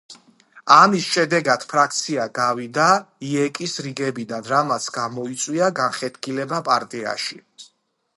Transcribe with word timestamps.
ამის 0.75 1.07
შედეგად 1.15 1.65
ფრაქცია 1.73 2.23
გავიდა 2.39 2.85
იეკ-ის 3.31 3.75
რიგებიდან, 3.89 4.47
რამაც 4.53 4.87
გამოიწვია 4.97 5.69
განხეთქილება 5.81 6.63
პარტიაში. 6.71 7.39